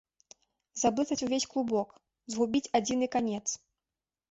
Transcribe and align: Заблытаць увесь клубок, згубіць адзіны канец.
Заблытаць 0.83 1.17
увесь 1.27 1.45
клубок, 1.51 1.93
згубіць 2.35 2.65
адзіны 2.83 3.13
канец. 3.19 3.45